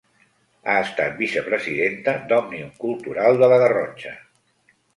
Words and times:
Ha 0.71 0.77
estat 0.85 1.13
vicepresidenta 1.19 2.15
d’Òmnium 2.33 2.73
Cultural 2.87 3.41
de 3.45 3.53
la 3.55 3.63
Garrotxa. 3.65 4.19